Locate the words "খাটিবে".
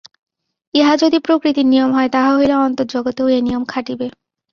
3.65-4.07